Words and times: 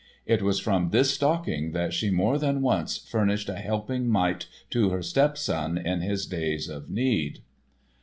It 0.25 0.41
was 0.41 0.59
from 0.59 0.89
this 0.89 1.11
stocking 1.13 1.73
that 1.73 1.93
she 1.93 2.09
more 2.09 2.39
than 2.39 2.63
once 2.63 2.97
furnished 2.97 3.49
a 3.49 3.55
helping 3.57 4.07
mite 4.07 4.47
to 4.71 4.89
her 4.89 5.03
stepson 5.03 5.77
in 5.77 6.01
his 6.01 6.25
days 6.25 6.67
of 6.69 6.89
need. 6.89 7.43